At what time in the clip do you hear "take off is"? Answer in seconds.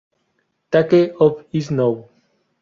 0.71-1.69